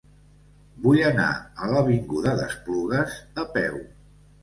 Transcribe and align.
Vull 0.85 1.01
anar 1.09 1.27
a 1.67 1.71
l'avinguda 1.73 2.35
d'Esplugues 2.43 3.23
a 3.45 3.49
peu. 3.57 3.83